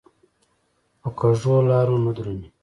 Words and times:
په 1.01 1.09
کږو 1.19 1.55
لارو 1.69 1.95
نه 2.05 2.11
درومي. 2.15 2.49